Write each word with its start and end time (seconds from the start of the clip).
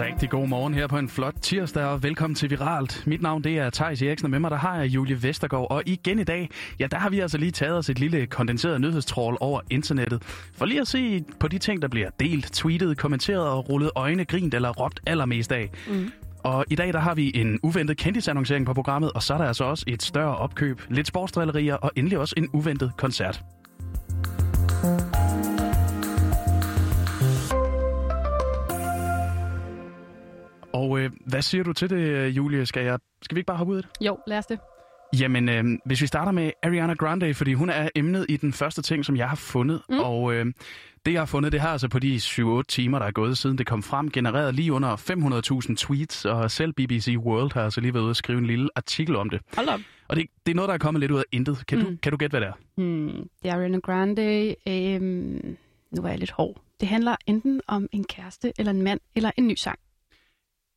Rigtig 0.00 0.30
god 0.30 0.48
morgen 0.48 0.74
her 0.74 0.86
på 0.86 0.98
en 0.98 1.08
flot 1.08 1.34
tirsdag, 1.42 1.84
og 1.84 2.02
velkommen 2.02 2.34
til 2.34 2.50
Viralt. 2.50 3.02
Mit 3.06 3.22
navn 3.22 3.44
det 3.44 3.58
er 3.58 3.70
Thijs 3.70 4.02
Eriksen, 4.02 4.26
og 4.26 4.30
med 4.30 4.38
mig 4.38 4.50
der 4.50 4.56
har 4.56 4.76
jeg 4.76 4.86
Julie 4.86 5.22
Vestergaard. 5.22 5.66
Og 5.70 5.82
igen 5.86 6.18
i 6.18 6.24
dag, 6.24 6.50
ja, 6.78 6.86
der 6.86 6.96
har 6.96 7.10
vi 7.10 7.20
altså 7.20 7.38
lige 7.38 7.50
taget 7.50 7.76
os 7.76 7.88
et 7.90 7.98
lille 7.98 8.26
kondenseret 8.26 8.80
nyhedstrål 8.80 9.36
over 9.40 9.60
internettet. 9.70 10.22
For 10.54 10.64
lige 10.64 10.80
at 10.80 10.88
se 10.88 11.24
på 11.40 11.48
de 11.48 11.58
ting, 11.58 11.82
der 11.82 11.88
bliver 11.88 12.10
delt, 12.20 12.52
tweetet, 12.52 12.98
kommenteret 12.98 13.48
og 13.48 13.68
rullet 13.68 13.90
øjne, 13.94 14.24
grint 14.24 14.54
eller 14.54 14.70
råbt 14.70 15.00
allermest 15.06 15.52
af. 15.52 15.70
Mm. 15.88 16.10
Og 16.44 16.64
i 16.70 16.74
dag 16.74 16.92
der 16.92 16.98
har 16.98 17.14
vi 17.14 17.32
en 17.34 17.60
uventet 17.62 17.96
kendisannoncering 17.96 18.66
på 18.66 18.74
programmet, 18.74 19.12
og 19.12 19.22
så 19.22 19.34
er 19.34 19.38
der 19.38 19.44
altså 19.44 19.64
også 19.64 19.84
et 19.88 20.02
større 20.02 20.36
opkøb, 20.36 20.80
lidt 20.88 21.06
sportsdrillerier 21.06 21.74
og 21.74 21.90
endelig 21.96 22.18
også 22.18 22.34
en 22.36 22.48
uventet 22.52 22.92
koncert. 22.96 23.44
Og 30.72 30.98
øh, 30.98 31.10
hvad 31.26 31.42
siger 31.42 31.64
du 31.64 31.72
til 31.72 31.90
det, 31.90 32.28
Julie? 32.28 32.66
Skal, 32.66 32.84
jeg, 32.84 32.98
skal 33.22 33.34
vi 33.34 33.38
ikke 33.38 33.46
bare 33.46 33.56
hoppe 33.56 33.72
ud 33.72 33.76
af 33.76 33.82
det? 33.82 34.06
Jo, 34.06 34.18
lad 34.26 34.38
os 34.38 34.46
det. 34.46 34.58
Jamen, 35.18 35.48
øh, 35.48 35.64
hvis 35.84 36.02
vi 36.02 36.06
starter 36.06 36.32
med 36.32 36.50
Ariana 36.62 36.94
Grande, 36.94 37.34
fordi 37.34 37.52
hun 37.52 37.70
er 37.70 37.88
emnet 37.94 38.26
i 38.28 38.36
den 38.36 38.52
første 38.52 38.82
ting, 38.82 39.04
som 39.04 39.16
jeg 39.16 39.28
har 39.28 39.36
fundet. 39.36 39.82
Mm. 39.88 39.98
Og 39.98 40.34
øh, 40.34 40.46
det, 41.06 41.12
jeg 41.12 41.20
har 41.20 41.26
fundet, 41.26 41.52
det 41.52 41.60
har 41.60 41.68
altså 41.68 41.88
på 41.88 41.98
de 41.98 42.16
7-8 42.16 42.62
timer, 42.68 42.98
der 42.98 43.06
er 43.06 43.10
gået 43.10 43.38
siden 43.38 43.58
det 43.58 43.66
kom 43.66 43.82
frem, 43.82 44.10
genereret 44.10 44.54
lige 44.54 44.72
under 44.72 44.96
500.000 45.68 45.74
tweets, 45.76 46.24
og 46.24 46.50
selv 46.50 46.72
BBC 46.72 47.14
World 47.18 47.52
har 47.54 47.64
altså 47.64 47.80
lige 47.80 47.94
været 47.94 48.02
ude 48.02 48.10
og 48.10 48.16
skrive 48.16 48.38
en 48.38 48.46
lille 48.46 48.68
artikel 48.76 49.16
om 49.16 49.30
det. 49.30 49.40
Hold 49.54 49.68
op. 49.68 49.80
Og 50.08 50.16
det, 50.16 50.26
det 50.46 50.52
er 50.52 50.56
noget, 50.56 50.68
der 50.68 50.74
er 50.74 50.78
kommet 50.78 51.00
lidt 51.00 51.10
ud 51.10 51.18
af 51.18 51.24
intet. 51.32 51.66
Kan, 51.66 51.78
mm. 51.78 51.84
du, 51.84 51.96
kan 52.02 52.12
du 52.12 52.18
gætte, 52.18 52.32
hvad 52.32 52.40
det 52.40 52.48
er? 52.48 52.82
Mm, 52.82 53.28
det 53.42 53.50
er 53.50 53.54
Ariana 53.54 53.78
Grande. 53.78 54.54
Øh, 54.68 55.00
nu 55.90 56.02
er 56.04 56.08
jeg 56.08 56.18
lidt 56.18 56.30
hård. 56.30 56.62
Det 56.80 56.88
handler 56.88 57.16
enten 57.26 57.60
om 57.66 57.88
en 57.92 58.04
kæreste, 58.04 58.52
eller 58.58 58.72
en 58.72 58.82
mand, 58.82 59.00
eller 59.14 59.30
en 59.36 59.46
ny 59.46 59.54
sang. 59.54 59.78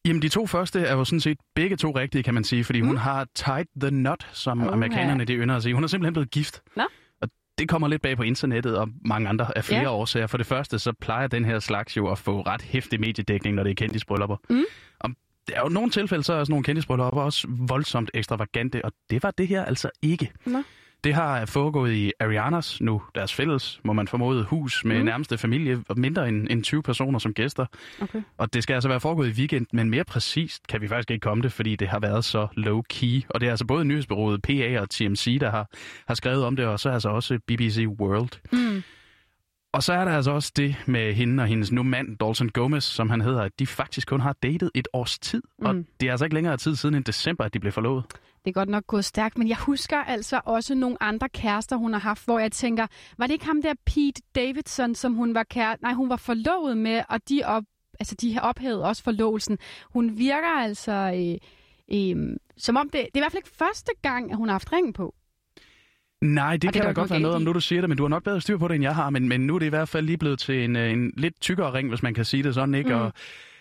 Jamen, 0.06 0.22
de 0.22 0.30
to 0.30 0.46
første 0.46 0.80
er 0.80 0.94
jo 0.94 1.06
sådan 1.06 1.20
set 1.20 1.38
begge 1.56 1.76
to 1.76 1.92
rigtige, 1.92 2.24
kan 2.24 2.34
man 2.34 2.44
sige, 2.44 2.64
fordi 2.64 2.82
mm. 2.82 2.88
hun 2.88 2.98
har 2.98 3.28
tied 3.36 3.66
the 3.82 3.90
knot, 3.90 4.28
som 4.32 4.62
uh, 4.62 4.74
amerikanerne 4.74 5.26
de 5.26 5.34
ynder 5.34 5.56
at 5.56 5.64
sige. 5.64 5.74
Hun 5.74 5.84
er 5.84 5.88
simpelthen 5.88 6.14
blevet 6.14 6.32
gift. 6.32 6.62
Nå? 6.76 6.84
Og 7.22 7.30
det 7.58 7.70
kommer 7.70 7.88
lidt 7.88 8.02
bag 8.02 8.18
på 8.18 8.24
internettet 8.24 8.78
og 8.78 8.90
mange 9.06 9.30
andre 9.30 9.58
af 9.58 9.64
flere 9.64 9.84
yeah. 9.84 9.94
årsager. 9.94 10.28
For 10.28 10.38
det 10.38 10.46
første, 10.46 10.80
så 10.80 10.94
plejer 11.02 11.28
den 11.28 11.46
her 11.46 11.60
slags 11.60 11.98
jo 11.98 12.12
at 12.12 12.18
få 12.18 12.42
ret 12.42 12.62
hæftig 12.62 13.00
mediedækning, 13.00 13.56
når 13.56 13.64
det 13.64 13.70
er 13.70 13.76
kendisbryllupper. 13.76 14.38
Mm. 14.50 14.64
Og 15.00 15.10
der 15.48 15.56
er 15.56 15.62
jo 15.62 15.70
nogle 15.70 15.90
tilfælde, 15.90 16.24
så 16.24 16.34
er 16.34 16.44
sådan 16.44 16.52
nogle 16.52 16.64
kendisbryllupper 16.64 17.22
også 17.22 17.48
voldsomt 17.50 18.12
ekstravagante, 18.14 18.86
og 18.86 18.92
det 19.10 19.24
var 19.24 19.32
det 19.32 19.48
her 19.48 19.66
altså 19.66 19.90
ikke. 20.02 20.32
Nå. 20.46 20.64
Det 21.04 21.14
har 21.14 21.46
foregået 21.46 21.94
i 21.94 22.12
Arianas, 22.20 22.82
nu 22.82 23.02
deres 23.16 23.34
fælles, 23.34 23.80
må 23.84 23.94
man 23.94 24.08
formode, 24.08 24.44
hus 24.44 24.86
med 24.86 25.00
mm. 25.00 25.06
nærmeste 25.06 25.38
familie, 25.38 25.84
og 25.90 26.00
mindre 26.00 26.28
end, 26.28 26.48
end 26.50 26.64
20 26.64 26.84
personer 26.84 27.20
som 27.20 27.34
gæster. 27.34 27.66
Okay. 28.02 28.22
Og 28.38 28.54
det 28.54 28.64
skal 28.64 28.74
altså 28.74 28.90
være 28.90 29.00
foregået 29.00 29.28
i 29.28 29.32
weekend, 29.32 29.68
men 29.74 29.90
mere 29.90 30.04
præcist 30.04 30.68
kan 30.68 30.82
vi 30.82 30.88
faktisk 30.88 31.12
ikke 31.12 31.24
komme 31.24 31.44
det, 31.44 31.52
fordi 31.52 31.76
det 31.76 31.88
har 31.88 32.00
været 32.00 32.26
så 32.26 32.48
low-key. 32.58 33.28
Og 33.30 33.42
det 33.42 33.48
er 33.48 33.50
altså 33.50 33.66
både 33.66 33.86
nyhedsbyrået 33.86 34.42
PA 34.42 34.80
og 34.82 34.90
TMC, 34.90 35.40
der 35.40 35.52
har, 35.52 35.70
har 36.08 36.16
skrevet 36.16 36.46
om 36.46 36.56
det, 36.56 36.66
og 36.66 36.80
så 36.80 36.90
altså 36.90 37.10
også 37.10 37.40
BBC 37.48 37.86
World. 38.00 38.40
Mm. 38.52 38.84
Og 39.74 39.84
så 39.84 39.94
er 39.94 40.06
der 40.06 40.12
altså 40.12 40.32
også 40.32 40.52
det 40.56 40.76
med 40.86 41.14
hende 41.14 41.44
og 41.44 41.48
hendes 41.48 41.72
nu 41.72 41.84
mand, 41.84 42.18
Dalton 42.18 42.50
Gomez, 42.50 42.84
som 42.84 43.10
han 43.10 43.22
hedder, 43.22 43.42
at 43.42 43.52
de 43.60 43.68
faktisk 43.68 44.08
kun 44.08 44.20
har 44.20 44.36
datet 44.44 44.72
et 44.76 44.88
års 44.94 45.20
tid. 45.20 45.42
Mm. 45.60 45.66
Og 45.66 45.76
det 46.00 46.08
er 46.08 46.12
altså 46.12 46.26
ikke 46.26 46.36
længere 46.36 46.58
tid 46.58 46.76
siden 46.76 46.96
end 46.96 47.04
december, 47.04 47.44
at 47.44 47.54
de 47.54 47.60
blev 47.60 47.72
forlovet. 47.72 48.06
Det 48.46 48.50
er 48.50 48.54
godt 48.54 48.70
nok 48.70 48.88
gået 48.88 49.06
stærkt, 49.06 49.38
men 49.38 49.48
jeg 49.48 49.58
husker 49.58 49.98
altså 49.98 50.42
også 50.46 50.76
nogle 50.76 51.04
andre 51.04 51.30
kærester, 51.30 51.76
hun 51.76 51.94
har 51.94 52.00
haft, 52.00 52.26
hvor 52.26 52.40
jeg 52.40 52.52
tænker, 52.52 52.88
var 53.18 53.28
det 53.28 53.34
ikke 53.34 53.46
ham 53.46 53.62
der 53.62 53.74
Pete 53.86 54.22
Davidson, 54.36 54.96
som 54.96 55.14
hun 55.14 55.34
var 55.34 55.44
kære... 55.44 55.78
Nej, 55.82 55.94
hun 55.94 56.10
var 56.10 56.16
forlovet 56.16 56.78
med, 56.78 57.02
og 57.10 57.30
de, 57.30 57.42
op... 57.46 57.64
altså, 58.00 58.16
de 58.16 58.34
har 58.34 58.42
ophævet 58.42 58.84
også 58.84 59.04
forlovelsen. 59.04 59.58
Hun 59.94 60.18
virker 60.18 60.60
altså... 60.60 60.92
Øh, 60.92 61.38
øh, 61.98 62.38
som 62.58 62.78
om 62.78 62.90
det... 62.90 62.94
Det 62.94 63.00
er 63.00 63.10
i 63.16 63.20
hvert 63.20 63.32
fald 63.32 63.44
ikke 63.46 63.58
første 63.58 63.92
gang, 64.02 64.32
at 64.32 64.38
hun 64.38 64.48
har 64.48 64.54
haft 64.54 64.74
ring 64.74 64.94
på. 64.94 65.16
Nej, 66.22 66.58
det, 66.58 66.74
kan 66.74 66.82
da 66.84 66.92
godt 66.92 67.10
være 67.10 67.20
noget 67.20 67.36
om, 67.36 67.42
nu 67.42 67.54
du 67.54 67.60
siger 67.60 67.82
det, 67.82 67.90
men 67.90 67.98
du 67.98 68.04
har 68.04 68.10
nok 68.10 68.24
bedre 68.24 68.42
styr 68.42 68.58
på 68.58 68.68
det, 68.68 68.76
end 68.76 68.84
jeg 68.84 68.96
har. 68.96 69.10
Men, 69.10 69.28
men 69.28 69.42
nu 69.42 69.56
er 69.56 69.60
det 69.60 69.66
i 69.66 69.70
hvert 69.70 69.90
fald 69.90 70.06
lige 70.06 70.18
blevet 70.18 70.40
til 70.40 70.64
en, 70.64 70.76
øh, 70.76 70.92
en 70.92 71.12
lidt 71.18 71.42
tykkere 71.42 71.74
ring, 71.74 71.90
hvis 71.90 72.04
man 72.04 72.14
kan 72.14 72.26
sige 72.26 72.44
det 72.44 72.54
sådan, 72.54 72.76
ikke? 72.76 72.90
Mm. 72.90 72.96
Og, 72.96 73.12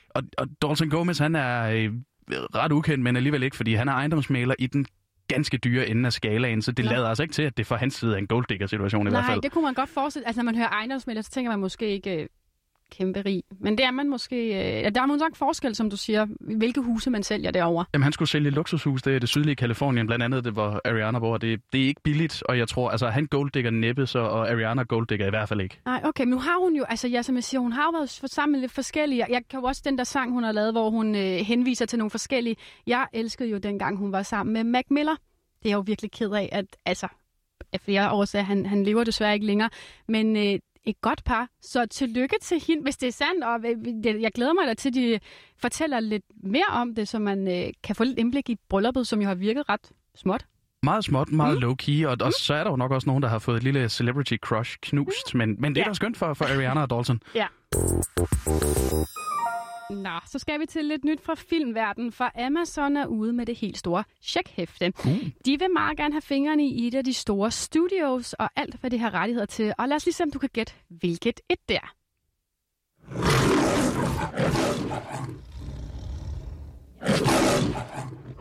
og, 0.09 0.23
og 0.39 0.49
Dalton 0.63 0.91
Gomez, 0.91 1.19
han 1.19 1.37
er 1.37 1.63
øh, 1.63 1.93
ret 2.31 2.73
ukendt, 2.73 3.05
men 3.05 3.17
alligevel 3.17 3.43
ikke, 3.43 3.57
fordi 3.57 3.75
han 3.75 3.89
er 3.89 3.93
ejendomsmaler 3.93 4.55
i 4.59 4.67
den 4.67 4.87
ganske 5.29 5.57
dyre 5.57 5.89
ende 5.89 6.07
af 6.07 6.13
skalaen, 6.13 6.63
så 6.63 6.73
det 6.73 6.85
Nå. 6.85 6.91
lader 6.91 7.09
altså 7.09 7.23
ikke 7.23 7.33
til, 7.33 7.43
at 7.43 7.57
det 7.57 7.67
for 7.67 7.77
hans 7.77 7.95
side 7.95 8.13
er 8.13 8.19
en 8.19 8.27
golddigger-situation 8.27 9.01
i 9.01 9.05
Nej, 9.05 9.11
hvert 9.11 9.25
fald. 9.25 9.37
Nej, 9.37 9.41
det 9.41 9.53
kunne 9.53 9.65
man 9.65 9.75
godt 9.75 9.91
forestille. 9.91 10.27
Altså, 10.27 10.43
når 10.43 10.45
man 10.45 10.57
hører 10.57 10.69
ejendomsmaler, 10.69 11.23
så 11.23 11.31
tænker 11.31 11.51
man 11.51 11.61
måske 11.61 11.89
ikke, 11.89 12.29
kæmpe 12.99 13.23
rig. 13.27 13.43
Men 13.61 13.79
det 13.79 13.87
er 13.87 13.91
man 13.91 14.09
måske... 14.09 14.37
Øh, 14.37 14.83
ja, 14.83 14.91
der 14.91 15.03
er 15.03 15.07
nok 15.07 15.37
forskel, 15.37 15.75
som 15.75 15.91
du 15.91 15.97
siger, 15.97 16.27
hvilke 16.41 16.81
huse 16.81 17.11
man 17.11 17.23
sælger 17.23 17.51
derovre. 17.51 17.85
Jamen, 17.95 18.03
han 18.03 18.13
skulle 18.13 18.29
sælge 18.29 18.49
et 18.49 18.55
luksushus, 18.55 19.03
det 19.03 19.15
er 19.15 19.19
det 19.19 19.29
sydlige 19.29 19.57
Kalifornien, 19.57 20.07
blandt 20.07 20.25
andet 20.25 20.45
det, 20.45 20.53
hvor 20.53 20.81
Ariana 20.85 21.19
bor. 21.19 21.37
Det, 21.37 21.61
det 21.73 21.83
er 21.83 21.87
ikke 21.87 22.01
billigt, 22.05 22.43
og 22.49 22.59
jeg 22.59 22.69
tror, 22.69 22.91
altså 22.91 23.09
han 23.09 23.27
golddigger 23.27 23.71
næppe, 23.71 24.07
så, 24.07 24.19
og 24.19 24.51
Ariana 24.51 24.83
golddigger 24.83 25.27
i 25.27 25.31
hvert 25.31 25.49
fald 25.49 25.61
ikke. 25.61 25.81
Nej, 25.85 26.01
okay, 26.05 26.25
men 26.25 26.31
nu 26.31 26.39
har 26.39 26.65
hun 26.65 26.77
jo, 26.77 26.85
altså 26.89 27.09
ja, 27.09 27.23
som 27.23 27.35
jeg 27.35 27.45
siger, 27.45 27.61
hun 27.61 27.73
har 27.73 27.83
jo 27.83 27.91
været 27.91 28.11
sammen 28.11 28.53
med 28.53 28.61
lidt 28.61 28.73
forskellige. 28.73 29.27
Jeg 29.29 29.43
kan 29.51 29.61
jo 29.61 29.67
også 29.67 29.83
den 29.85 29.99
der 29.99 30.05
sang, 30.05 30.33
hun 30.33 30.45
har 30.45 30.53
lavet, 30.53 30.73
hvor 30.73 30.91
hun 30.91 31.15
øh, 31.15 31.37
henviser 31.37 31.87
til 31.87 31.99
nogle 31.99 32.11
forskellige. 32.11 32.57
Jeg 32.87 33.07
elskede 33.13 33.49
jo 33.49 33.59
dengang, 33.59 33.99
hun 33.99 34.13
var 34.13 34.23
sammen 34.23 34.53
med 34.53 34.65
Mac 34.65 34.85
Miller. 34.91 35.17
Det 35.63 35.69
er 35.69 35.71
jeg 35.71 35.77
jo 35.77 35.85
virkelig 35.87 36.11
ked 36.11 36.31
af, 36.31 36.49
at 36.53 36.65
altså, 36.87 37.09
af 37.73 37.81
flere 37.81 38.11
årsager, 38.11 38.45
han, 38.45 38.67
han 38.67 38.85
lever 38.85 39.05
desværre 39.05 39.35
ikke 39.35 39.47
længere. 39.47 39.71
Men 40.09 40.37
øh, 40.37 40.59
et 40.85 41.01
godt 41.01 41.25
par. 41.25 41.49
Så 41.63 41.87
tillykke 41.87 42.37
til 42.43 42.63
hende, 42.67 42.83
hvis 42.83 42.97
det 42.97 43.07
er 43.07 43.13
sandt, 43.13 43.45
og 43.45 43.61
jeg 44.05 44.33
glæder 44.35 44.53
mig 44.53 44.67
da 44.67 44.75
til, 44.75 44.89
at 44.89 44.95
de 44.95 45.21
fortæller 45.59 46.01
lidt 46.01 46.25
mere 46.43 46.65
om 46.71 46.95
det, 46.95 47.09
så 47.09 47.19
man 47.19 47.49
øh, 47.49 47.73
kan 47.83 47.97
få 47.97 48.05
lidt 48.05 48.19
indblik 48.19 48.51
i 48.51 48.57
brylluppet, 48.69 49.07
som 49.07 49.21
jo 49.21 49.29
har 49.29 49.35
virket 49.35 49.69
ret 49.69 49.93
småt. 50.15 50.47
Meget 50.83 51.05
småt, 51.05 51.33
meget 51.33 51.59
mm. 51.59 51.65
low-key, 51.65 52.07
og, 52.07 52.17
og 52.21 52.27
mm. 52.27 52.33
så 52.39 52.55
er 52.55 52.65
der 52.65 52.71
jo 52.71 52.77
nok 52.77 52.91
også 52.91 53.07
nogen, 53.07 53.23
der 53.23 53.29
har 53.29 53.39
fået 53.39 53.57
et 53.57 53.63
lille 53.63 53.89
celebrity 53.89 54.35
crush 54.37 54.77
knust, 54.83 55.35
mm. 55.35 55.39
men, 55.39 55.57
men 55.59 55.75
det 55.75 55.81
er 55.81 55.85
ja. 55.85 55.89
da 55.89 55.95
skønt 55.95 56.17
for, 56.17 56.35
for 56.35 56.45
Ariana 56.45 56.83
og 56.83 56.91
Dalton. 56.91 57.21
Ja. 57.35 57.47
Nå, 59.95 60.19
så 60.27 60.39
skal 60.39 60.61
vi 60.61 60.67
til 60.67 60.85
lidt 60.85 61.05
nyt 61.05 61.21
fra 61.21 61.35
filmverdenen, 61.35 62.13
for 62.13 62.47
Amazon 62.47 62.97
er 62.97 63.07
ude 63.07 63.33
med 63.33 63.47
det 63.47 63.57
helt 63.57 63.79
store 63.79 64.05
checkhæfte. 64.23 64.93
Uh. 65.05 65.13
De 65.45 65.59
vil 65.59 65.69
meget 65.73 65.97
gerne 65.97 66.15
have 66.15 66.23
fingrene 66.23 66.67
i 66.67 66.87
et 66.87 66.95
af 66.95 67.05
de 67.05 67.15
store 67.15 67.51
studios, 67.51 68.33
og 68.33 68.51
alt, 68.57 68.75
hvad 68.81 68.91
de 68.91 68.99
har 68.99 69.15
rettigheder 69.15 69.47
til. 69.47 69.75
Og 69.79 69.89
lad 69.89 69.97
os 69.97 70.05
lige 70.05 70.15
se, 70.15 70.23
om 70.23 70.31
du 70.31 70.39
kan 70.39 70.51
gætte, 70.53 70.73
hvilket 70.89 71.41
et 71.49 71.69
der. 71.69 71.95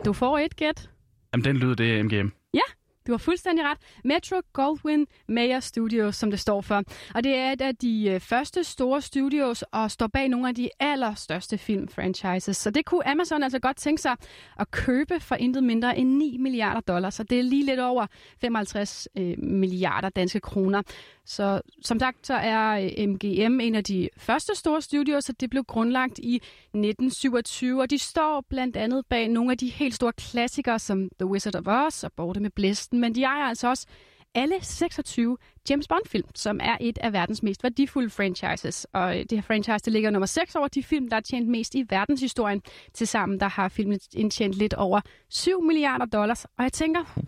Du 0.04 0.12
får 0.12 0.38
et 0.38 0.56
gæt. 0.56 0.90
Jamen, 1.32 1.44
den 1.44 1.56
lyd, 1.56 1.76
det 1.76 1.98
er 1.98 2.02
MGM. 2.02 2.32
Ja, 2.54 2.60
du 3.06 3.12
har 3.12 3.18
fuldstændig 3.18 3.64
ret. 3.64 3.78
Metro 4.04 4.36
Goldwyn 4.52 5.04
Mayer 5.28 5.60
Studios, 5.60 6.16
som 6.16 6.30
det 6.30 6.40
står 6.40 6.60
for. 6.60 6.82
Og 7.14 7.24
det 7.24 7.36
er 7.36 7.52
et 7.52 7.60
af 7.60 7.76
de 7.76 8.10
øh, 8.10 8.20
første 8.20 8.64
store 8.64 9.00
studios, 9.00 9.64
og 9.72 9.90
står 9.90 10.06
bag 10.06 10.28
nogle 10.28 10.48
af 10.48 10.54
de 10.54 10.68
allerstørste 10.80 11.58
filmfranchises. 11.58 12.56
Så 12.56 12.70
det 12.70 12.84
kunne 12.84 13.08
Amazon 13.08 13.42
altså 13.42 13.58
godt 13.58 13.76
tænke 13.76 14.02
sig 14.02 14.16
at 14.58 14.70
købe 14.70 15.20
for 15.20 15.34
intet 15.34 15.64
mindre 15.64 15.98
end 15.98 16.08
9 16.08 16.36
milliarder 16.40 16.80
dollars. 16.80 17.14
Så 17.14 17.22
det 17.22 17.38
er 17.38 17.42
lige 17.42 17.66
lidt 17.66 17.80
over 17.80 18.06
55 18.40 19.08
øh, 19.18 19.34
milliarder 19.38 20.08
danske 20.08 20.40
kroner. 20.40 20.82
Så 21.24 21.60
som 21.82 21.98
sagt, 21.98 22.26
så 22.26 22.34
er 22.34 22.90
øh, 22.98 23.08
MGM 23.08 23.60
en 23.60 23.74
af 23.74 23.84
de 23.84 24.08
første 24.16 24.54
store 24.54 24.82
studios, 24.82 25.24
så 25.24 25.32
det 25.32 25.50
blev 25.50 25.64
grundlagt 25.64 26.18
i 26.18 26.34
1927, 26.36 27.80
og 27.80 27.90
de 27.90 27.98
står 27.98 28.44
blandt 28.48 28.76
andet 28.76 29.06
bag 29.06 29.28
nogle 29.28 29.50
af 29.50 29.58
de 29.58 29.68
helt 29.68 29.94
store 29.94 30.12
klassikere, 30.12 30.78
som 30.78 31.08
The 31.20 31.26
Wizard 31.26 31.54
of 31.54 31.66
Oz 31.66 32.04
og 32.04 32.12
Borte 32.12 32.40
med 32.40 32.50
Blæsten, 32.50 33.00
men 33.00 33.14
de 33.14 33.22
ejer 33.22 33.44
altså 33.44 33.68
også 33.68 33.86
alle 34.34 34.54
26 34.62 35.38
James 35.70 35.88
Bond-film, 35.88 36.28
som 36.34 36.60
er 36.62 36.76
et 36.80 36.98
af 36.98 37.12
verdens 37.12 37.42
mest 37.42 37.62
værdifulde 37.62 38.10
franchises. 38.10 38.86
Og 38.92 39.18
øh, 39.18 39.20
det 39.20 39.32
her 39.32 39.42
franchise, 39.42 39.78
det 39.84 39.92
ligger 39.92 40.10
nummer 40.10 40.26
6 40.26 40.54
over 40.54 40.68
de 40.68 40.82
film, 40.82 41.08
der 41.08 41.16
har 41.16 41.20
tjent 41.20 41.48
mest 41.48 41.74
i 41.74 41.84
verdenshistorien. 41.88 42.62
Tilsammen 42.94 43.40
der 43.40 43.48
har 43.48 43.68
filmen 43.68 44.00
indtjent 44.14 44.54
lidt 44.54 44.74
over 44.74 45.00
7 45.28 45.62
milliarder 45.62 46.06
dollars. 46.06 46.44
Og 46.44 46.64
jeg 46.64 46.72
tænker, 46.72 47.20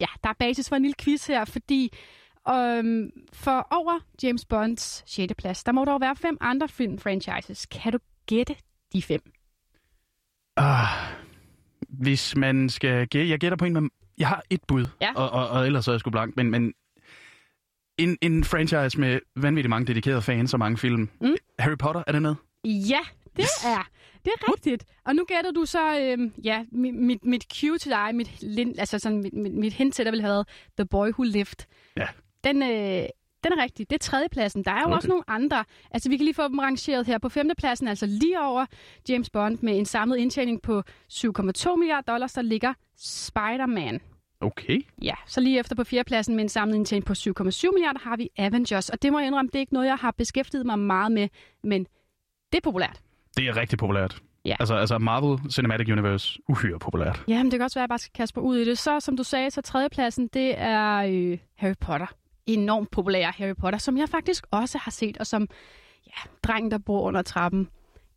ja, 0.00 0.06
der 0.22 0.28
er 0.28 0.34
basis 0.38 0.68
for 0.68 0.76
en 0.76 0.82
lille 0.82 0.94
quiz 0.98 1.26
her, 1.26 1.44
fordi 1.44 1.92
um, 2.46 3.10
for 3.32 3.66
over 3.70 4.00
James 4.22 4.44
Bonds 4.44 5.02
6. 5.06 5.34
plads, 5.38 5.64
der 5.64 5.72
må 5.72 5.84
der 5.84 5.92
jo 5.92 5.98
være 5.98 6.16
fem 6.16 6.36
andre 6.40 6.68
film-franchises. 6.68 7.66
Kan 7.66 7.92
du 7.92 7.98
gætte 8.26 8.56
de 8.92 9.02
fem? 9.02 9.20
Uh, 10.60 10.66
hvis 11.88 12.36
man 12.36 12.68
skal 12.68 13.08
gætte... 13.08 13.28
Jeg 13.28 13.38
gætter 13.38 13.56
på 13.56 13.64
en, 13.64 13.90
jeg 14.18 14.28
har 14.28 14.42
et 14.50 14.60
bud, 14.68 14.86
ja. 15.00 15.12
og, 15.14 15.30
og, 15.30 15.48
og 15.48 15.66
ellers 15.66 15.88
er 15.88 15.92
jeg 15.92 16.00
sgu 16.00 16.10
blank, 16.10 16.36
men, 16.36 16.50
men 16.50 16.74
en, 17.98 18.18
en 18.20 18.44
franchise 18.44 19.00
med 19.00 19.20
vanvittigt 19.36 19.70
mange 19.70 19.86
dedikerede 19.86 20.22
fans 20.22 20.52
og 20.52 20.58
mange 20.58 20.78
film. 20.78 21.10
Mm. 21.20 21.36
Harry 21.58 21.76
Potter, 21.78 22.02
er 22.06 22.12
det 22.12 22.22
med? 22.22 22.34
Ja, 22.64 23.00
det 23.36 23.44
yes. 23.44 23.64
er 23.64 23.88
det 24.24 24.32
er 24.32 24.52
rigtigt. 24.52 24.84
Og 25.04 25.14
nu 25.14 25.24
gætter 25.24 25.50
du 25.50 25.64
så, 25.64 25.98
øh, 26.00 26.46
ja, 26.46 26.64
mit, 26.72 26.94
mit, 26.94 27.24
mit 27.24 27.46
cue 27.60 27.78
til 27.78 27.90
dig, 27.90 28.14
mit, 28.14 28.30
altså 28.78 28.98
sådan, 28.98 29.22
mit, 29.22 29.32
mit, 29.32 29.54
mit 29.54 29.72
hint 29.72 29.94
til 29.94 30.04
dig 30.04 30.12
vil 30.12 30.20
have 30.20 30.30
været 30.30 30.48
The 30.78 30.86
Boy 30.86 31.08
Who 31.08 31.22
Lived. 31.22 31.66
Ja. 31.96 32.06
Den, 32.44 32.62
øh, 32.62 32.68
den 33.44 33.52
er 33.52 33.62
rigtig. 33.62 33.90
Det 33.90 33.94
er 33.96 33.98
tredjepladsen. 33.98 34.64
Der 34.64 34.70
er 34.70 34.80
jo 34.80 34.86
Okay. 34.86 34.96
også 34.96 35.08
nogle 35.08 35.24
andre. 35.28 35.64
Altså, 35.90 36.08
vi 36.08 36.16
kan 36.16 36.24
lige 36.24 36.34
få 36.34 36.48
dem 36.48 36.58
rangeret 36.58 37.06
her. 37.06 37.18
På 37.18 37.28
femtepladsen, 37.28 37.88
altså 37.88 38.06
lige 38.06 38.40
over 38.40 38.66
James 39.08 39.30
Bond, 39.30 39.58
med 39.62 39.78
en 39.78 39.84
samlet 39.86 40.16
indtjening 40.16 40.62
på 40.62 40.82
7,2 41.12 41.76
milliarder 41.76 42.12
dollars, 42.12 42.32
der 42.32 42.42
ligger 42.42 42.74
Spider-Man. 42.96 44.00
Okay. 44.40 44.80
Ja, 45.02 45.14
så 45.26 45.40
lige 45.40 45.58
efter 45.58 45.76
på 45.76 45.84
fjerdepladsen 45.84 46.36
med 46.36 46.42
en 46.44 46.48
samlet 46.48 46.74
indtjening 46.76 47.04
på 47.06 47.12
7,7 47.12 47.70
milliarder 47.72 47.98
har 48.00 48.16
vi 48.16 48.28
Avengers. 48.38 48.90
Og 48.90 49.02
det 49.02 49.12
må 49.12 49.18
jeg 49.18 49.26
indrømme, 49.26 49.48
det 49.48 49.54
er 49.54 49.60
ikke 49.60 49.74
noget, 49.74 49.86
jeg 49.86 49.96
har 49.96 50.10
beskæftiget 50.10 50.66
mig 50.66 50.78
meget 50.78 51.12
med, 51.12 51.28
men 51.64 51.86
det 52.52 52.58
er 52.58 52.62
populært. 52.64 53.00
Det 53.36 53.48
er 53.48 53.56
rigtig 53.56 53.78
populært. 53.78 54.20
Ja. 54.44 54.56
Altså, 54.60 54.74
altså 54.74 54.98
Marvel 54.98 55.50
Cinematic 55.52 55.88
Universe, 55.88 56.38
uhyre 56.48 56.78
populært. 56.78 57.24
Jamen, 57.28 57.50
det 57.50 57.58
kan 57.58 57.62
også 57.64 57.78
være, 57.78 57.82
at 57.82 57.86
jeg 57.86 57.88
bare 57.88 57.98
skal 57.98 58.12
kaste 58.14 58.38
mig 58.40 58.44
ud 58.48 58.56
i 58.56 58.64
det. 58.64 58.78
Så, 58.78 59.00
som 59.00 59.16
du 59.16 59.22
sagde, 59.22 59.50
så 59.50 59.60
tredjepladsen, 59.62 60.26
det 60.28 60.54
er 60.58 60.96
øh, 60.96 61.38
Harry 61.56 61.74
Potter. 61.80 62.06
Enormt 62.46 62.90
populær 62.90 63.32
Harry 63.32 63.54
Potter, 63.54 63.78
som 63.78 63.98
jeg 63.98 64.08
faktisk 64.08 64.46
også 64.50 64.78
har 64.78 64.90
set, 64.90 65.18
og 65.18 65.26
som 65.26 65.48
ja, 66.06 66.30
drengen, 66.42 66.70
der 66.70 66.78
bor 66.78 67.00
under 67.00 67.22
trappen 67.22 67.68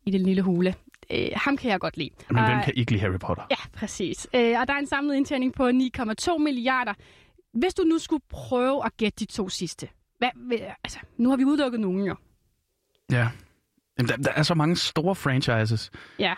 i 0.06 0.10
den 0.10 0.22
lille 0.22 0.42
hule. 0.42 0.74
Øh, 1.10 1.28
ham 1.34 1.56
kan 1.56 1.70
jeg 1.70 1.80
godt 1.80 1.96
lide. 1.96 2.10
Men 2.30 2.44
hvem 2.44 2.62
kan 2.64 2.72
ikke 2.76 2.92
lide 2.92 3.00
Harry 3.00 3.18
Potter? 3.18 3.44
Ja, 3.50 3.56
præcis. 3.72 4.26
Øh, 4.34 4.60
og 4.60 4.68
der 4.68 4.74
er 4.74 4.78
en 4.78 4.86
samlet 4.86 5.14
indtjening 5.14 5.52
på 5.52 5.68
9,2 5.68 6.38
milliarder. 6.38 6.94
Hvis 7.54 7.74
du 7.74 7.82
nu 7.82 7.98
skulle 7.98 8.22
prøve 8.28 8.84
at 8.86 8.96
gætte 8.96 9.16
de 9.24 9.32
to 9.32 9.48
sidste. 9.48 9.88
Hvad, 10.18 10.30
altså, 10.84 10.98
nu 11.16 11.30
har 11.30 11.36
vi 11.36 11.44
udelukket 11.44 11.80
nogen 11.80 12.04
jo. 12.04 12.16
Ja. 13.12 13.28
Jamen, 13.98 14.08
der, 14.08 14.16
der 14.16 14.32
er 14.32 14.42
så 14.42 14.54
mange 14.54 14.76
store 14.76 15.14
franchises. 15.14 15.90
Ja. 16.18 16.34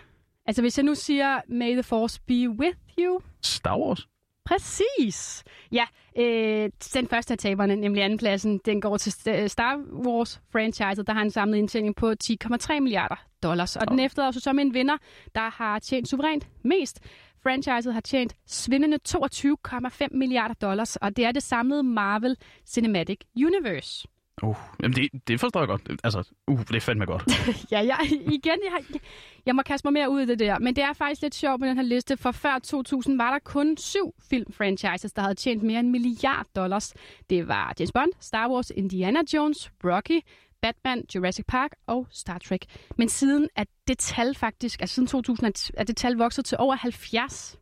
Altså, 0.46 0.62
hvis 0.62 0.78
jeg 0.78 0.84
nu 0.84 0.94
siger, 0.94 1.40
May 1.48 1.72
the 1.72 1.82
Force 1.82 2.20
be 2.26 2.50
with 2.50 2.78
you. 2.98 3.20
Star 3.42 3.78
Wars? 3.78 4.08
Præcis. 4.48 5.44
Ja, 5.72 5.84
øh, 6.18 6.70
den 6.94 7.08
første 7.08 7.34
af 7.34 7.38
taberne, 7.38 7.76
nemlig 7.76 8.02
andenpladsen, 8.04 8.60
den 8.64 8.80
går 8.80 8.96
til 8.96 9.10
St- 9.10 9.46
Star 9.46 9.76
Wars-franchiset, 10.06 11.06
der 11.06 11.12
har 11.12 11.22
en 11.22 11.30
samlet 11.30 11.58
indtjening 11.58 11.96
på 11.96 12.14
10,3 12.24 12.80
milliarder 12.80 13.16
dollars. 13.42 13.76
Og 13.76 13.88
den 13.88 14.00
efterlader 14.00 14.32
så 14.32 14.40
som 14.40 14.58
en 14.58 14.74
vinder, 14.74 14.96
der 15.34 15.50
har 15.50 15.78
tjent 15.78 16.08
suverænt 16.08 16.46
mest. 16.64 17.00
Franchiset 17.42 17.94
har 17.94 18.00
tjent 18.00 18.36
svindende 18.46 18.98
22,5 19.08 20.06
milliarder 20.10 20.54
dollars, 20.54 20.96
og 20.96 21.16
det 21.16 21.24
er 21.24 21.32
det 21.32 21.42
samlede 21.42 21.82
Marvel 21.82 22.36
Cinematic 22.66 23.18
Universe. 23.36 24.08
Uh, 24.42 24.56
jamen 24.82 24.96
det, 24.96 25.28
det 25.28 25.40
forstår 25.40 25.60
jeg 25.60 25.68
godt. 25.68 25.82
Altså, 26.04 26.28
uh, 26.46 26.58
det 26.60 26.76
er 26.76 26.80
fandme 26.80 27.04
godt. 27.06 27.22
Ja, 27.72 27.78
jeg, 27.78 27.98
igen, 28.10 28.58
jeg, 28.72 29.00
jeg 29.46 29.54
må 29.56 29.62
kaste 29.62 29.86
mig 29.86 29.92
mere 29.92 30.10
ud 30.10 30.20
i 30.20 30.26
det 30.26 30.38
der. 30.38 30.58
Men 30.58 30.76
det 30.76 30.84
er 30.84 30.92
faktisk 30.92 31.22
lidt 31.22 31.34
sjovt 31.34 31.60
med 31.60 31.68
den 31.68 31.76
her 31.76 31.84
liste, 31.84 32.16
for 32.16 32.30
før 32.32 32.58
2000 32.58 33.16
var 33.18 33.30
der 33.30 33.38
kun 33.38 33.76
syv 33.76 34.14
filmfranchises, 34.30 35.12
der 35.12 35.22
havde 35.22 35.34
tjent 35.34 35.62
mere 35.62 35.78
end 35.80 35.86
en 35.86 35.92
milliard 35.92 36.46
dollars. 36.56 36.94
Det 37.30 37.48
var 37.48 37.74
James 37.78 37.92
Bond, 37.92 38.10
Star 38.20 38.50
Wars, 38.50 38.70
Indiana 38.76 39.20
Jones, 39.34 39.70
Rocky, 39.84 40.20
Batman, 40.62 41.04
Jurassic 41.14 41.44
Park 41.48 41.70
og 41.86 42.06
Star 42.10 42.38
Trek. 42.38 42.64
Men 42.96 43.08
siden 43.08 43.48
at 43.56 43.68
det 43.88 43.98
tal 43.98 44.34
faktisk, 44.34 44.80
altså 44.80 44.94
siden 44.94 45.06
2000 45.06 45.46
er- 45.46 45.70
er 45.80 45.84
det 45.84 45.96
tal 45.96 46.14
vokset 46.16 46.44
til 46.44 46.56
over 46.60 46.74
70. 46.76 47.56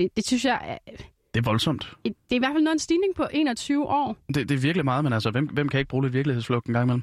Det, 0.00 0.16
det 0.16 0.26
synes 0.26 0.44
jeg, 0.44 0.78
er, 0.86 0.92
det 1.34 1.40
er 1.40 1.44
voldsomt. 1.44 1.90
det 2.04 2.14
er 2.30 2.34
i 2.34 2.38
hvert 2.38 2.52
fald 2.52 2.62
noget 2.62 2.74
en 2.74 2.78
stigning 2.78 3.14
på 3.14 3.26
21 3.32 3.86
år. 3.88 4.16
Det, 4.34 4.48
det 4.48 4.54
er 4.54 4.58
virkelig 4.58 4.84
meget, 4.84 5.04
men 5.04 5.12
altså, 5.12 5.30
hvem, 5.30 5.46
hvem 5.46 5.68
kan 5.68 5.80
ikke 5.80 5.88
bruge 5.88 6.04
lidt 6.04 6.14
virkelighedsflugt 6.14 6.66
en 6.66 6.72
gang 6.72 6.84
imellem? 6.84 7.02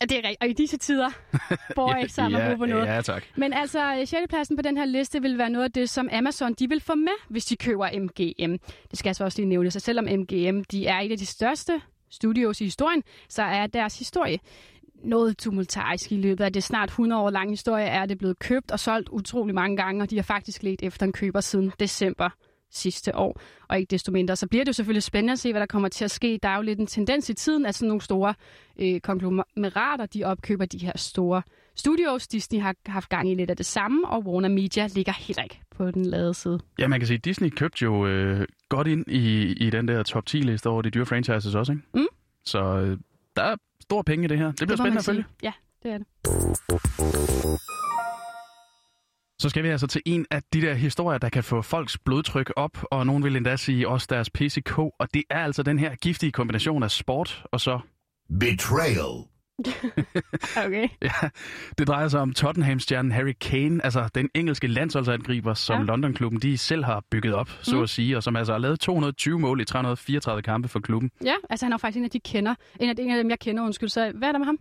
Ja, 0.00 0.06
Det 0.06 0.12
er 0.12 0.28
rigtigt. 0.28 0.42
Og 0.42 0.48
i 0.48 0.52
disse 0.52 0.76
tider 0.76 1.10
bor 1.76 1.92
jeg 1.92 2.00
ikke 2.02 2.12
sammen 2.12 2.40
ja, 2.40 2.50
ja, 2.50 2.56
på 2.56 2.66
noget. 2.66 2.86
Ja, 2.86 3.00
tak. 3.00 3.24
Men 3.36 3.52
altså, 3.52 4.02
6. 4.04 4.16
pladsen 4.28 4.56
på 4.56 4.62
den 4.62 4.76
her 4.76 4.84
liste 4.84 5.22
vil 5.22 5.38
være 5.38 5.50
noget 5.50 5.64
af 5.64 5.72
det, 5.72 5.90
som 5.90 6.08
Amazon 6.12 6.54
de 6.54 6.68
vil 6.68 6.80
få 6.80 6.94
med, 6.94 7.28
hvis 7.28 7.44
de 7.44 7.56
køber 7.56 7.88
MGM. 8.00 8.58
Det 8.90 8.98
skal 8.98 9.10
altså 9.10 9.24
også 9.24 9.38
lige 9.38 9.48
nævnes, 9.48 9.76
at 9.76 9.82
selvom 9.82 10.04
MGM 10.04 10.64
de 10.64 10.86
er 10.86 11.00
et 11.00 11.12
af 11.12 11.18
de 11.18 11.26
største 11.26 11.80
studios 12.10 12.60
i 12.60 12.64
historien, 12.64 13.02
så 13.28 13.42
er 13.42 13.66
deres 13.66 13.98
historie 13.98 14.38
noget 15.04 15.38
tumultarisk 15.38 16.12
i 16.12 16.16
løbet 16.16 16.44
af 16.44 16.52
det 16.52 16.64
snart 16.64 16.88
100 16.88 17.22
år 17.22 17.30
lange 17.30 17.52
historie, 17.52 17.84
er 17.84 18.06
det 18.06 18.18
blevet 18.18 18.38
købt 18.38 18.70
og 18.70 18.80
solgt 18.80 19.08
utrolig 19.08 19.54
mange 19.54 19.76
gange, 19.76 20.02
og 20.02 20.10
de 20.10 20.16
har 20.16 20.22
faktisk 20.22 20.62
let 20.62 20.82
efter 20.82 21.06
en 21.06 21.12
køber 21.12 21.40
siden 21.40 21.72
december 21.80 22.30
sidste 22.72 23.16
år. 23.16 23.40
Og 23.68 23.78
ikke 23.78 23.90
desto 23.90 24.12
mindre, 24.12 24.36
så 24.36 24.46
bliver 24.46 24.64
det 24.64 24.68
jo 24.68 24.72
selvfølgelig 24.72 25.02
spændende 25.02 25.32
at 25.32 25.38
se, 25.38 25.52
hvad 25.52 25.60
der 25.60 25.66
kommer 25.66 25.88
til 25.88 26.04
at 26.04 26.10
ske. 26.10 26.38
Der 26.42 26.48
er 26.48 26.56
jo 26.56 26.62
lidt 26.62 26.78
en 26.78 26.86
tendens 26.86 27.30
i 27.30 27.34
tiden, 27.34 27.66
at 27.66 27.74
sådan 27.74 27.88
nogle 27.88 28.00
store 28.02 28.34
øh, 28.80 29.00
konglomerater, 29.00 30.06
de 30.06 30.24
opkøber 30.24 30.64
de 30.64 30.78
her 30.78 30.92
store 30.96 31.42
studios. 31.76 32.28
Disney 32.28 32.60
har 32.60 32.74
haft 32.86 33.08
gang 33.08 33.30
i 33.30 33.34
lidt 33.34 33.50
af 33.50 33.56
det 33.56 33.66
samme, 33.66 34.08
og 34.08 34.26
Warner 34.26 34.48
Media 34.48 34.88
ligger 34.94 35.12
heller 35.12 35.42
ikke 35.42 35.60
på 35.76 35.90
den 35.90 36.04
lade 36.06 36.34
side. 36.34 36.60
Ja, 36.78 36.88
man 36.88 37.00
kan 37.00 37.06
sige, 37.06 37.18
Disney 37.18 37.48
købte 37.50 37.82
jo 37.82 38.06
øh, 38.06 38.46
godt 38.68 38.86
ind 38.86 39.04
i, 39.08 39.52
i 39.52 39.70
den 39.70 39.88
der 39.88 40.02
top 40.02 40.24
10-liste 40.30 40.66
over 40.66 40.82
de 40.82 40.90
dyre 40.90 41.06
franchises 41.06 41.54
også, 41.54 41.72
ikke? 41.72 41.84
Mm. 41.94 42.06
Så 42.44 42.58
øh, 42.64 42.98
der 43.36 43.42
er 43.42 43.56
store 43.80 44.04
penge 44.04 44.24
i 44.24 44.28
det 44.28 44.38
her. 44.38 44.46
Det 44.46 44.56
bliver 44.56 44.68
Det 44.68 44.78
spændende 44.78 44.98
at 44.98 45.04
følge. 45.04 45.24
Ja, 45.42 45.52
det 45.82 45.90
er 45.92 45.98
det. 45.98 46.06
Så 49.42 49.48
skal 49.48 49.62
vi 49.62 49.68
altså 49.68 49.86
til 49.86 50.02
en 50.06 50.26
af 50.30 50.42
de 50.52 50.60
der 50.60 50.74
historier, 50.74 51.18
der 51.18 51.28
kan 51.28 51.44
få 51.44 51.62
folks 51.62 51.98
blodtryk 51.98 52.52
op, 52.56 52.84
og 52.90 53.06
nogen 53.06 53.24
vil 53.24 53.36
endda 53.36 53.56
sige 53.56 53.88
også 53.88 54.06
deres 54.10 54.30
PCK, 54.30 54.78
og 54.78 55.08
det 55.14 55.22
er 55.30 55.44
altså 55.44 55.62
den 55.62 55.78
her 55.78 55.94
giftige 55.94 56.32
kombination 56.32 56.82
af 56.82 56.90
sport 56.90 57.44
og 57.52 57.60
så 57.60 57.80
Betrayal. 58.40 59.24
Okay. 60.66 60.88
Ja, 61.02 61.28
det 61.78 61.86
drejer 61.86 62.08
sig 62.08 62.20
om 62.20 62.32
Tottenham-stjernen 62.32 63.12
Harry 63.12 63.32
Kane, 63.40 63.84
altså 63.84 64.08
den 64.14 64.28
engelske 64.34 64.66
landsholdsangriber, 64.66 65.54
som 65.54 65.78
Ja. 65.80 65.84
London-klubben 65.86 66.40
de 66.42 66.58
selv 66.58 66.84
har 66.84 67.02
bygget 67.10 67.34
op, 67.34 67.50
så 67.62 67.76
Mm. 67.76 67.82
at 67.82 67.90
sige, 67.90 68.16
og 68.16 68.22
som 68.22 68.36
altså 68.36 68.52
har 68.52 68.58
lavet 68.58 68.80
220 68.80 69.38
mål 69.38 69.60
i 69.60 69.64
334 69.64 70.42
kampe 70.42 70.68
for 70.68 70.80
klubben. 70.80 71.10
Ja, 71.24 71.34
altså 71.50 71.66
han 71.66 71.72
er 71.72 71.76
faktisk 71.76 71.98
en 71.98 72.04
af 72.04 72.10
de 72.10 72.20
kender. 72.20 72.54
En 72.80 72.88
af, 72.88 72.94
en 72.98 73.10
af 73.10 73.16
dem, 73.16 73.30
jeg 73.30 73.38
kender, 73.38 73.62
undskyld. 73.64 73.88
Så 73.88 74.12
hvad 74.14 74.28
er 74.28 74.32
der 74.32 74.38
med 74.38 74.46
ham? 74.46 74.58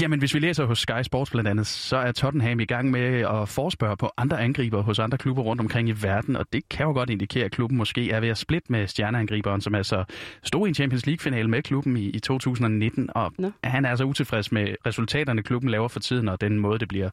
Jamen, 0.00 0.18
hvis 0.18 0.34
vi 0.34 0.38
læser 0.38 0.64
hos 0.64 0.78
Sky 0.78 1.02
Sports 1.02 1.30
blandt 1.30 1.48
andet, 1.48 1.66
så 1.66 1.96
er 1.96 2.12
Tottenham 2.12 2.60
i 2.60 2.64
gang 2.64 2.90
med 2.90 3.00
at 3.20 3.48
forspørge 3.48 3.96
på 3.96 4.10
andre 4.16 4.40
angriber 4.40 4.82
hos 4.82 4.98
andre 4.98 5.18
klubber 5.18 5.42
rundt 5.42 5.60
omkring 5.60 5.88
i 5.88 5.92
verden, 6.02 6.36
og 6.36 6.46
det 6.52 6.68
kan 6.68 6.86
jo 6.86 6.92
godt 6.92 7.10
indikere, 7.10 7.44
at 7.44 7.50
klubben 7.52 7.78
måske 7.78 8.10
er 8.10 8.20
ved 8.20 8.28
at 8.28 8.38
splitte 8.38 8.72
med 8.72 8.86
stjerneangriberen, 8.86 9.60
som 9.60 9.74
altså 9.74 10.04
stod 10.42 10.66
i 10.66 10.68
en 10.68 10.74
Champions 10.74 11.06
League-finale 11.06 11.48
med 11.48 11.62
klubben 11.62 11.96
i, 11.96 12.04
i 12.08 12.18
2019, 12.18 13.10
og 13.14 13.32
Nå. 13.38 13.50
han 13.64 13.84
er 13.84 13.90
altså 13.90 14.04
utilfreds 14.04 14.52
med 14.52 14.74
resultaterne, 14.86 15.42
klubben 15.42 15.70
laver 15.70 15.88
for 15.88 16.00
tiden, 16.00 16.28
og 16.28 16.40
den 16.40 16.58
måde, 16.58 16.78
det 16.78 16.88
bliver, 16.88 17.10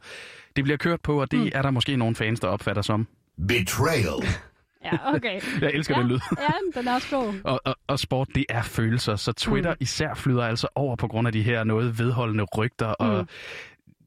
det 0.56 0.64
bliver 0.64 0.78
kørt 0.78 1.02
på, 1.02 1.22
og 1.22 1.32
det 1.32 1.40
Mm. 1.40 1.50
er 1.54 1.62
der 1.62 1.72
måske 1.72 1.96
nogle 1.96 2.16
fans, 2.16 2.40
der 2.40 2.48
opfatter 2.48 2.82
som. 2.82 3.08
Betrayal. 3.48 4.28
Ja, 4.86 5.16
okay. 5.16 5.42
Jeg 5.62 5.72
elsker 5.74 5.96
ja. 5.96 6.02
den 6.02 6.10
lyd. 6.10 6.20
Ja, 6.40 6.80
den 6.80 6.88
er 6.88 6.94
også 6.94 7.08
god. 7.18 7.34
Og, 7.52 7.62
og, 7.66 7.76
og 7.88 8.00
sport, 8.00 8.28
det 8.36 8.46
er 8.50 8.62
følelser, 8.62 9.16
så 9.16 9.32
Twitter 9.34 9.72
Mm. 9.72 9.78
især 9.80 10.14
flyder 10.14 10.44
altså 10.44 10.68
over 10.76 10.96
på 10.96 11.08
grund 11.08 11.28
af 11.28 11.34
de 11.34 11.42
her 11.44 11.64
noget 11.64 12.00
vedholdende 12.00 12.44
rygter. 12.58 12.86
Og, 12.88 13.20
Mm. 13.22 13.28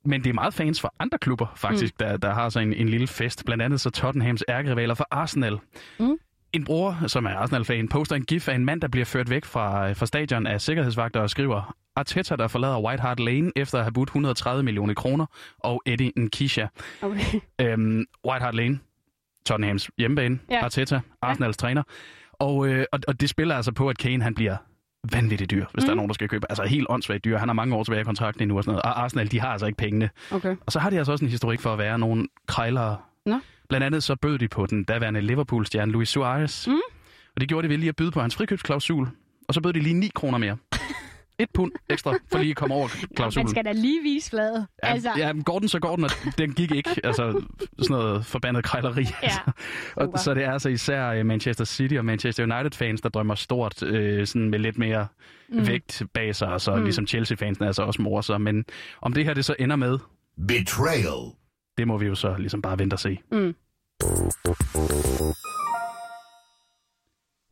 Men 0.08 0.24
det 0.24 0.30
er 0.30 0.34
meget 0.34 0.54
fans 0.54 0.80
fra 0.80 0.90
andre 0.98 1.18
klubber, 1.18 1.46
faktisk, 1.56 1.94
mm. 2.00 2.06
der, 2.06 2.16
der 2.16 2.34
har 2.34 2.48
så 2.48 2.60
en, 2.60 2.72
en 2.72 2.88
lille 2.88 3.06
fest. 3.06 3.44
Blandt 3.46 3.62
andet 3.62 3.80
så 3.80 3.90
Tottenhams 3.90 4.44
ærkerivaler 4.48 4.94
for 4.94 5.06
Arsenal. 5.10 5.58
Mm. 6.00 6.16
En 6.52 6.64
bror, 6.64 6.98
som 7.06 7.24
er 7.26 7.30
Arsenal-fan, 7.30 7.88
poster 7.88 8.16
en 8.16 8.24
gif 8.24 8.48
af 8.48 8.54
en 8.54 8.64
mand, 8.64 8.80
der 8.80 8.88
bliver 8.88 9.04
ført 9.04 9.30
væk 9.30 9.44
fra, 9.44 9.92
fra 9.92 10.06
stadion 10.06 10.46
af 10.46 10.60
sikkerhedsvagter 10.60 11.20
og 11.20 11.30
skriver, 11.30 11.74
Arteta, 11.96 12.36
der 12.36 12.48
forlader 12.48 12.80
White 12.80 13.00
Hart 13.00 13.20
Lane 13.20 13.52
efter 13.56 13.78
at 13.78 13.84
have 13.84 13.92
budt 13.92 14.08
130 14.08 14.62
millioner 14.62 14.94
kroner, 14.94 15.26
og 15.58 15.82
Eddie 15.86 16.12
Nkisha. 16.16 16.66
Okay. 17.02 17.40
Øhm, 17.60 18.04
White 18.28 18.42
Hart 18.44 18.54
Lane, 18.54 18.78
Tottenhams 19.46 19.90
hjemmebane, 19.98 20.38
Ja. 20.50 20.64
Arteta, 20.64 21.00
Arsenals 21.22 21.56
ja. 21.56 21.66
træner. 21.66 21.82
Og, 22.32 22.68
øh, 22.68 22.84
og, 22.92 23.00
og 23.08 23.20
det 23.20 23.28
spiller 23.30 23.54
altså 23.54 23.72
på, 23.72 23.88
at 23.88 23.98
Kane 23.98 24.22
han 24.22 24.34
bliver 24.34 24.56
vanvittigt 25.12 25.50
dyr, 25.50 25.66
hvis 25.72 25.82
mm. 25.82 25.86
der 25.86 25.90
er 25.90 25.94
Mm. 25.94 25.96
nogen, 25.96 26.08
der 26.08 26.14
skal 26.14 26.28
købe. 26.28 26.46
Altså 26.50 26.64
helt 26.64 26.86
åndssvagt 26.90 27.24
dyr. 27.24 27.38
Han 27.38 27.48
har 27.48 27.52
mange 27.54 27.76
år 27.76 27.84
tilbage 27.84 28.00
i 28.00 28.04
kontrakten 28.04 28.42
endnu 28.42 28.56
og 28.56 28.64
sådan 28.64 28.72
noget. 28.72 28.82
Og 28.82 29.02
Arsenal, 29.02 29.30
de 29.30 29.40
har 29.40 29.48
altså 29.48 29.66
ikke 29.66 29.76
pengene. 29.76 30.10
Okay. 30.32 30.56
Og 30.66 30.72
så 30.72 30.78
har 30.78 30.90
de 30.90 30.98
altså 30.98 31.12
også 31.12 31.24
en 31.24 31.30
historik 31.30 31.60
for 31.60 31.72
at 31.72 31.78
være 31.78 31.98
nogle 31.98 32.26
krejlere. 32.46 32.96
Nå. 33.26 33.40
Blandt 33.68 33.86
andet 33.86 34.02
så 34.02 34.16
bød 34.16 34.38
de 34.38 34.48
på 34.48 34.66
den 34.66 34.84
daværende 34.84 35.20
Liverpool-stjerne 35.20 35.92
Luis 35.92 36.08
Suarez. 36.08 36.66
Mm. 36.68 36.74
Og 37.34 37.40
det 37.40 37.48
gjorde 37.48 37.64
de 37.64 37.70
ved 37.70 37.78
lige 37.78 37.88
at 37.88 37.96
byde 37.96 38.10
på 38.10 38.20
hans 38.20 38.36
frikøbsklausul. 38.36 39.08
Og 39.48 39.54
så 39.54 39.60
bød 39.60 39.72
de 39.72 39.80
lige 39.80 39.94
9 39.94 40.10
kroner 40.14 40.38
mere. 40.38 40.56
Et 41.38 41.48
pund 41.54 41.72
ekstra, 41.90 42.14
for 42.30 42.38
lige 42.38 42.50
at 42.50 42.56
komme 42.56 42.74
over 42.74 42.88
Man 43.00 43.08
klausulen. 43.16 43.48
skal 43.48 43.64
da 43.64 43.72
lige 43.72 44.02
vise 44.02 44.30
fladet. 44.30 44.66
Ja, 44.84 44.88
altså, 44.88 45.10
ja, 45.18 45.32
men 45.32 45.42
går 45.44 45.58
den, 45.58 45.68
så 45.68 45.78
går 45.78 45.96
den, 45.96 46.04
og 46.04 46.10
den 46.38 46.52
gik 46.52 46.70
ikke. 46.70 46.90
Altså, 47.04 47.42
sådan 47.78 47.96
noget 47.96 48.26
forbandet 48.26 48.64
krejleri. 48.64 49.06
Ja, 49.22 49.28
og, 49.96 50.04
super. 50.06 50.18
så 50.18 50.34
det 50.34 50.44
er 50.44 50.52
altså 50.52 50.68
især 50.68 51.06
øh, 51.08 51.26
Manchester 51.26 51.64
City 51.64 51.94
og 51.94 52.04
Manchester 52.04 52.42
United-fans, 52.42 53.00
der 53.00 53.08
drømmer 53.08 53.34
stort 53.34 53.82
øh, 53.82 54.26
sådan 54.26 54.50
med 54.50 54.58
lidt 54.58 54.78
mere 54.78 55.06
mm. 55.48 55.66
vægt 55.68 56.02
bag 56.14 56.34
sig, 56.34 56.48
og 56.48 56.60
så 56.60 56.70
Mm. 56.72 56.78
mm. 56.78 56.84
ligesom 56.84 57.06
Chelsea-fansene 57.06 57.66
altså 57.66 57.82
også 57.82 58.02
morer 58.02 58.22
sig. 58.22 58.40
Men 58.40 58.64
om 59.02 59.12
det 59.12 59.24
her 59.24 59.34
det 59.34 59.44
så 59.44 59.54
ender 59.58 59.76
med, 59.76 59.98
Betrayal. 60.48 61.32
det 61.78 61.86
må 61.88 61.98
vi 61.98 62.06
jo 62.06 62.14
så 62.14 62.34
ligesom 62.38 62.62
bare 62.62 62.78
vente 62.78 62.94
og 62.94 63.00
se. 63.00 63.18
Mm. 63.32 63.54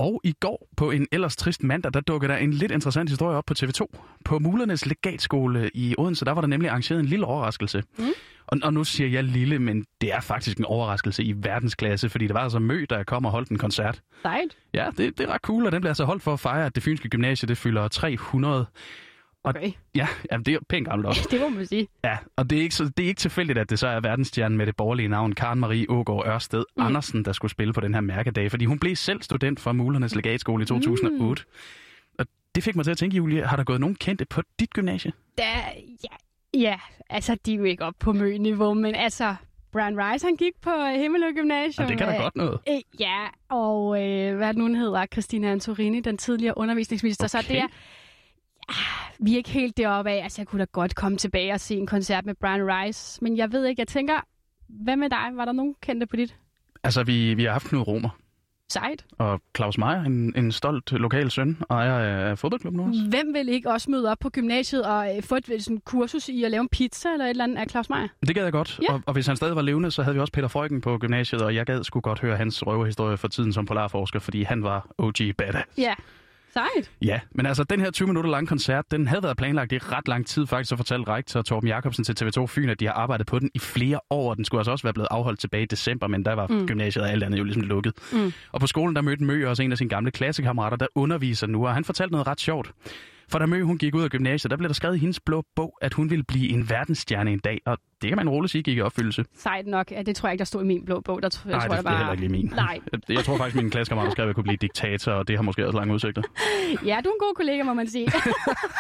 Og 0.05 0.21
i 0.25 0.33
går 0.41 0.69
på 0.77 0.91
en 0.91 1.07
ellers 1.13 1.37
trist 1.37 1.63
mandag, 1.63 1.95
der 1.95 2.01
dukkede 2.01 2.33
der 2.33 2.39
en 2.39 2.53
lidt 2.53 2.73
interessant 2.73 3.11
historie 3.11 3.37
op 3.37 3.45
på 3.47 3.55
TV2. 3.59 3.87
På 4.25 4.39
Mulernes 4.39 4.87
Legatskole 4.87 5.71
i 5.75 5.95
Odense, 5.99 6.25
der 6.25 6.33
var 6.33 6.41
der 6.41 6.49
nemlig 6.49 6.71
arrangeret 6.71 7.01
en 7.01 7.07
lille 7.07 7.27
overraskelse. 7.27 7.83
Mm. 7.99 8.05
Og, 8.47 8.59
og 8.63 8.75
nu 8.75 8.85
siger 8.85 9.09
jeg 9.09 9.25
lille, 9.25 9.59
men 9.59 9.85
det 10.01 10.13
er 10.13 10.21
faktisk 10.21 10.59
en 10.59 10.65
overraskelse 10.65 11.25
i 11.25 11.35
verdensklasse, 11.37 12.09
fordi 12.09 12.27
det 12.27 12.35
var 12.35 12.41
altså 12.41 12.59
Mø, 12.59 12.85
der 12.91 13.03
kom 13.03 13.25
og 13.25 13.31
holdt 13.31 13.49
en 13.49 13.59
koncert. 13.59 14.01
Sejt. 14.23 14.57
Ja, 14.75 14.89
det, 14.97 15.19
det 15.19 15.29
er 15.29 15.33
ret 15.33 15.41
cool, 15.41 15.67
og 15.67 15.73
den 15.73 15.81
bliver 15.81 15.91
altså 15.91 16.05
holdt 16.05 16.23
for 16.23 16.33
at 16.33 16.41
fejre, 16.41 16.67
at 16.67 16.75
det 16.75 16.83
fynske 16.83 17.09
gymnasie, 17.09 17.47
det 17.49 17.59
fylder 17.59 17.89
300. 17.89 18.67
Og 19.45 19.55
Okay. 19.57 19.73
ja, 19.95 20.09
jamen, 20.33 20.45
det 20.45 20.55
er 20.55 20.59
pænt 20.69 20.89
gammelt 20.89 21.07
også. 21.07 21.29
Det 21.31 21.41
må 21.41 21.49
man 21.49 21.67
sige. 21.67 21.89
Ja, 22.05 22.19
og 22.37 22.51
det 22.51 22.59
er, 22.59 22.63
ikke, 22.63 22.75
så, 22.75 22.85
det 22.97 23.03
er 23.05 23.09
ikke 23.09 23.19
tilfældigt, 23.19 23.59
at 23.59 23.71
det 23.71 23.79
så 23.79 23.87
er 23.89 24.01
verdensstjernen 24.01 24.59
med 24.59 24.67
det 24.67 24.77
borgerlige 24.77 25.09
navn 25.09 25.33
Karen 25.33 25.61
Marie 25.61 25.87
Ågaard 25.89 26.27
Ørsted 26.27 26.65
mm. 26.77 26.83
Andersen, 26.83 27.25
der 27.25 27.33
skulle 27.33 27.51
spille 27.51 27.73
på 27.73 27.81
den 27.81 27.95
her 27.95 28.01
mærkedag, 28.01 28.51
fordi 28.51 28.65
hun 28.65 28.79
blev 28.79 28.97
selv 28.97 29.23
student 29.23 29.61
fra 29.61 29.73
Mulernes 29.73 30.15
Legatskole 30.15 30.63
i 30.63 30.67
2008. 30.67 31.43
Mm. 31.47 31.55
Og 32.19 32.27
det 32.55 32.65
fik 32.65 32.77
mig 32.77 32.85
til 32.85 32.91
at 32.91 32.99
tænke, 32.99 33.17
Julie, 33.17 33.47
har 33.47 33.57
der 33.57 33.65
gået 33.65 33.81
nogen 33.81 33.95
kendte 33.97 34.25
på 34.25 34.43
dit 34.61 34.71
gymnasie? 34.71 35.13
Da, 35.39 35.43
ja, 36.05 36.17
ja, 36.61 36.79
altså 37.11 37.37
de 37.47 37.53
er 37.55 37.59
jo 37.59 37.65
ikke 37.65 37.85
op 37.85 37.95
på 37.99 38.13
mø-niveau, 38.13 38.75
men 38.75 38.95
altså, 38.95 39.35
Brian 39.73 39.99
Rice, 39.99 40.27
han 40.27 40.37
gik 40.37 40.53
på 40.63 40.71
Himmelø 40.97 41.33
Gymnasium. 41.33 41.85
Ja, 41.85 41.91
det 41.91 41.99
kan 41.99 42.09
da 42.09 42.15
øh, 42.15 42.21
godt 42.23 42.37
noget. 42.37 42.59
Øh, 42.69 43.01
ja, 43.01 43.27
og 43.49 44.03
øh, 44.03 44.37
hvad 44.37 44.55
nu, 44.55 44.63
hun 44.65 44.75
hedder? 44.75 45.07
Christina 45.13 45.53
Antorini, 45.53 46.01
den 46.01 46.19
tidligere 46.19 46.59
undervisningsminister. 46.59 47.27
Så 47.27 47.39
Okay. 47.39 47.49
det 47.49 47.57
er, 47.57 47.61
ja, 47.61 47.67
vi 49.21 49.33
er 49.33 49.37
ikke 49.37 49.51
helt 49.51 49.77
deroppe 49.77 50.11
af. 50.11 50.23
Altså, 50.23 50.41
jeg 50.43 50.47
kunne 50.49 50.61
da 50.61 50.67
godt 50.73 50.95
komme 50.95 51.19
tilbage 51.19 51.53
og 51.53 51.61
se 51.61 51.75
en 51.77 51.87
koncert 51.87 52.27
med 52.27 52.35
Brian 52.35 52.67
Rice. 52.69 53.19
Men 53.25 53.37
jeg 53.37 53.53
ved 53.53 53.67
ikke, 53.67 53.81
jeg 53.81 53.89
tænker, 53.89 54.15
hvad 54.69 54.97
med 54.97 55.11
dig? 55.11 55.31
Var 55.35 55.45
der 55.45 55.53
nogen 55.53 55.75
kendte 55.83 56.07
på 56.07 56.17
dit 56.17 56.37
Altså, 56.85 57.03
vi, 57.05 57.35
vi 57.35 57.45
har 57.45 57.53
haft 57.53 57.67
Knud 57.69 57.81
Romer 57.87 58.09
site? 58.71 59.05
og 59.19 59.41
Claus 59.57 59.79
Meier, 59.79 60.03
en, 60.03 60.33
en 60.37 60.53
stolt 60.53 60.93
lokal 60.93 61.31
søn, 61.31 61.57
ejer 61.71 61.99
af 62.31 62.39
fodboldklubben 62.39 62.81
også. 62.81 63.01
Hvem 63.11 63.35
vil 63.35 63.49
ikke 63.49 63.71
også 63.71 63.91
møde 63.91 64.11
op 64.11 64.19
på 64.21 64.31
gymnasiet 64.31 64.85
og 64.85 65.17
øh, 65.17 65.23
få 65.23 65.37
et 65.37 65.45
sådan, 65.65 65.81
kursus 65.85 66.29
i 66.29 66.45
at 66.45 66.51
lave 66.51 66.61
en 66.61 66.69
pizza 66.69 67.09
eller 67.09 67.25
et 67.25 67.31
eller 67.31 67.45
andet 67.45 67.57
af 67.59 67.71
Claus 67.71 67.91
Meier? 67.91 68.09
Det 68.27 68.35
gad 68.35 68.43
jeg 68.43 68.53
godt, 68.53 68.81
Ja. 68.83 68.93
og, 68.95 69.01
og 69.07 69.13
hvis 69.13 69.27
han 69.27 69.37
stadig 69.37 69.57
var 69.57 69.63
levende, 69.63 69.91
så 69.91 70.03
havde 70.03 70.15
vi 70.15 70.21
også 70.21 70.33
Peter 70.33 70.49
Freugen 70.49 70.81
på 70.81 70.99
gymnasiet, 70.99 71.43
og 71.43 71.55
jeg 71.55 71.67
gad 71.67 71.85
sgu 71.85 72.01
godt 72.01 72.21
høre 72.21 72.37
hans 72.37 72.67
røverhistorie 72.67 73.17
for 73.17 73.29
tiden 73.29 73.53
som 73.53 73.67
polarforsker, 73.67 74.19
fordi 74.19 74.43
han 74.43 74.63
var 74.63 74.87
OG 74.99 75.15
badass. 75.39 75.67
Ja, 75.79 75.95
sejt. 76.55 76.91
Ja, 77.03 77.21
men 77.35 77.47
altså, 77.47 77.65
den 77.65 77.81
her 77.81 77.91
20 77.91 78.09
minutter 78.09 78.31
lange 78.31 78.47
koncert, 78.47 78.85
den 78.91 79.07
havde 79.09 79.23
været 79.23 79.37
planlagt 79.37 79.73
i 79.73 79.79
ret 79.79 80.09
lang 80.09 80.27
tid 80.27 80.47
faktisk, 80.47 80.69
så 80.69 80.77
fortalte 80.77 81.09
rektor 81.09 81.43
Torben 81.43 81.69
Jacobsen 81.69 82.05
til 82.05 82.25
TV2 82.25 82.47
Fyn, 82.47 82.69
at 82.69 82.81
de 82.81 82.87
har 82.87 82.93
arbejdet 82.93 83.27
på 83.27 83.39
den 83.39 83.51
i 83.55 83.59
flere 83.59 84.01
år, 84.11 84.31
og 84.31 84.37
den 84.37 84.45
skulle 84.45 84.59
altså 84.61 84.71
også 84.71 84.83
være 84.83 84.93
blevet 84.93 85.09
afholdt 85.11 85.41
tilbage 85.41 85.63
i 85.63 85.67
december, 85.67 86.07
men 86.07 86.25
der 86.25 86.33
var 86.33 86.47
mm. 86.47 86.67
gymnasiet 86.67 87.05
og 87.05 87.11
alt 87.11 87.23
andet 87.23 87.39
jo 87.39 87.45
ligesom 87.45 87.63
lukket. 87.63 87.93
Mm. 88.13 88.33
Og 88.53 88.61
på 88.61 88.67
skolen, 88.67 88.97
der 88.97 89.03
mødte 89.03 89.25
Mø 89.25 89.49
også 89.49 89.63
en 89.63 89.73
af 89.73 89.79
sine 89.79 89.91
gamle 89.91 90.11
klassekammerater, 90.11 90.77
der 90.77 90.87
underviser 90.95 91.47
nu, 91.47 91.67
og 91.67 91.75
han 91.75 91.85
fortalte 91.85 92.13
noget 92.13 92.27
ret 92.27 92.41
sjovt. 92.41 92.71
For 93.29 93.39
da 93.39 93.47
Mø 93.47 93.63
hun 93.63 93.79
gik 93.79 93.95
ud 93.95 94.03
af 94.03 94.11
gymnasiet, 94.11 94.51
der 94.51 94.57
blev 94.57 94.69
der 94.69 94.75
skrevet 94.75 94.97
i 94.97 94.99
hendes 94.99 95.21
blå 95.21 95.43
bog, 95.57 95.79
at 95.83 95.95
hun 95.95 96.11
ville 96.11 96.25
blive 96.25 96.49
en 96.51 96.71
verdensstjerne 96.71 97.33
en 97.33 97.39
dag, 97.39 97.61
og 97.67 97.79
det 98.03 98.09
kan 98.11 98.17
man 98.17 98.29
roligt 98.29 98.51
sige 98.53 98.63
gik 98.63 98.77
i 98.77 98.81
opfyldelse. 98.81 99.25
Sejt 99.37 99.67
nok. 99.67 99.91
Ja, 99.91 100.03
det 100.03 100.17
tror 100.17 100.29
jeg 100.29 100.33
ikke, 100.33 100.39
der 100.39 100.45
stod 100.45 100.63
i 100.63 100.67
min 100.67 100.85
blå 100.85 101.01
bog. 101.01 101.23
Der 101.23 101.29
tror, 101.29 101.51
jeg 101.51 101.59
Nej, 101.59 101.67
tror, 101.69 101.77
det, 101.77 101.85
der 101.85 101.91
det 101.91 101.95
er 101.95 101.99
heller 101.99 102.13
ikke 102.13 102.23
lige 102.23 102.33
min. 102.33 102.53
Nej. 102.57 102.81
Jeg, 102.93 103.01
jeg 103.17 103.25
tror 103.25 103.37
faktisk, 103.37 103.57
mine 103.57 103.71
klassekammerater 103.71 104.11
skrev, 104.13 104.23
at 104.25 104.27
jeg 104.27 104.35
kunne 104.35 104.45
blive 104.45 104.57
diktator, 104.57 105.13
og 105.13 105.29
det 105.29 105.37
har 105.37 105.43
måske 105.43 105.67
også 105.67 105.79
lange 105.79 105.95
udsigter. 105.95 106.23
Ja, 106.85 107.01
du 107.05 107.09
er 107.09 107.13
en 107.13 107.19
god 107.21 107.35
kollega, 107.37 107.63
må 107.63 107.75
man 107.75 107.87
sige. 107.87 108.09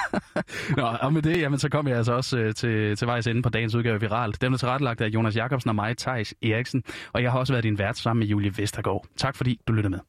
Nå, 0.76 0.82
og 1.00 1.12
med 1.12 1.22
det, 1.22 1.40
jamen, 1.40 1.58
så 1.58 1.68
kom 1.68 1.88
jeg 1.88 1.96
altså 1.96 2.12
også 2.12 2.38
øh, 2.38 2.54
til, 2.54 2.96
til 2.96 3.06
vejs 3.06 3.26
ende 3.26 3.42
på 3.42 3.48
dagens 3.48 3.74
udgave 3.74 4.00
Viralt. 4.00 4.40
Den 4.40 4.52
er 4.52 4.56
tilrettelagt 4.56 5.00
af 5.00 5.08
Jonas 5.08 5.36
Jacobsen 5.36 5.68
og 5.68 5.74
mig, 5.74 5.96
Thijs 5.96 6.34
Eriksen, 6.42 6.82
og 7.12 7.22
jeg 7.22 7.32
har 7.32 7.38
også 7.38 7.52
været 7.52 7.64
din 7.64 7.78
vært 7.78 7.98
sammen 7.98 8.18
med 8.20 8.26
Julie 8.26 8.52
Vestergaard. 8.58 9.06
Tak 9.16 9.36
fordi 9.36 9.60
du 9.68 9.72
lyttede 9.72 9.90
med. 9.90 10.00